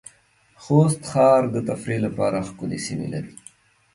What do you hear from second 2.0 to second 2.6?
لپاره